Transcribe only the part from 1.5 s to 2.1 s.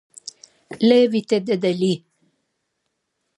de lì.